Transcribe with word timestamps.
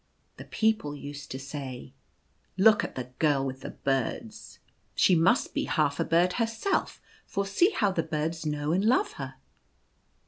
The 0.37 0.45
people 0.45 0.95
used 0.95 1.29
to 1.29 1.37
say:" 1.37 1.93
Look 2.67 2.83
at 2.83 2.95
the 2.95 3.11
girl 3.19 3.45
with 3.45 3.61
the 3.61 3.69
birds; 3.69 4.57
she 4.95 5.13
must 5.13 5.53
be 5.53 5.65
half 5.65 5.99
a 5.99 6.01
5 6.01 6.01
o" 6.01 6.03
Big 6.05 6.09
Bird." 6.09 6.29
bird 6.29 6.33
herself, 6.37 6.99
for 7.27 7.45
see 7.45 7.69
how 7.69 7.91
the 7.91 8.01
birds 8.01 8.43
know 8.43 8.71
and 8.71 8.83
love 8.83 9.11
her." 9.21 9.35